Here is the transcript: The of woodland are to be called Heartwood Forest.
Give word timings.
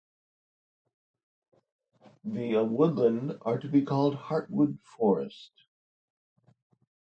The 2.23 2.55
of 2.55 2.71
woodland 2.71 3.37
are 3.43 3.59
to 3.59 3.67
be 3.67 3.83
called 3.83 4.15
Heartwood 4.15 4.79
Forest. 4.81 5.51